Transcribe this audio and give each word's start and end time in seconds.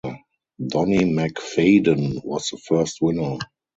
Donnie 0.67 1.05
Macfadyen 1.05 2.25
was 2.25 2.47
the 2.49 2.57
first 2.57 3.03
winner. 3.03 3.37